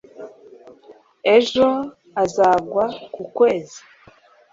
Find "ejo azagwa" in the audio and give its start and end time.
1.35-2.85